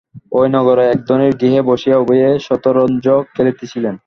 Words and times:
ঐ 0.31 0.41
নগরের 0.55 0.87
এক 0.89 0.99
ধনীর 1.07 1.33
গৃহে 1.39 1.61
বসিয়া 1.61 1.97
উভয়েই 1.97 2.37
শতরঞ্চ 2.39 3.05
খেলিতেছিলেন। 3.33 3.95